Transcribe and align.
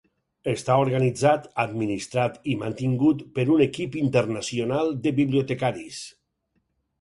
Està 0.51 0.75
organitzat, 0.83 1.43
administrat 1.63 2.39
i 2.53 2.55
mantingut 2.61 3.21
per 3.37 3.45
un 3.57 3.61
equip 3.67 3.99
internacional 4.05 4.91
de 5.05 5.13
bibliotecaris. 5.21 6.03